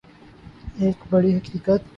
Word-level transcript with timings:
ایک 0.79 0.97
بڑی 1.09 1.35
حقیقت 1.37 1.67
یہ 1.69 1.77
ہے 1.77 1.89